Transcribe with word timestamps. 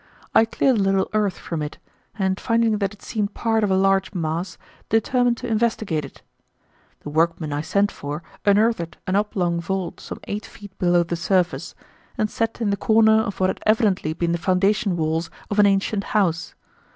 I 0.33 0.45
cleared 0.45 0.79
a 0.79 0.81
little 0.81 1.11
earth 1.13 1.37
from 1.37 1.61
it, 1.61 1.77
and, 2.17 2.39
finding 2.39 2.79
that 2.79 2.91
it 2.91 3.03
seemed 3.03 3.35
part 3.35 3.63
of 3.63 3.69
a 3.69 3.75
large 3.77 4.15
mass, 4.15 4.57
determined 4.89 5.37
to 5.37 5.47
investigate 5.47 6.03
it. 6.03 6.23
The 7.01 7.11
workmen 7.11 7.53
I 7.53 7.61
sent 7.61 7.91
for 7.91 8.23
unearthed 8.43 8.97
an 9.05 9.15
oblong 9.15 9.61
vault 9.61 9.99
some 9.99 10.17
eight 10.23 10.47
feet 10.47 10.75
below 10.79 11.03
the 11.03 11.15
surface, 11.15 11.75
and 12.17 12.31
set 12.31 12.61
in 12.61 12.71
the 12.71 12.77
corner 12.77 13.21
of 13.21 13.39
what 13.39 13.51
had 13.51 13.61
evidently 13.67 14.13
been 14.13 14.31
the 14.31 14.39
foundation 14.39 14.97
walls 14.97 15.29
of 15.51 15.59
an 15.59 15.67
ancient 15.67 16.03
house. 16.05 16.55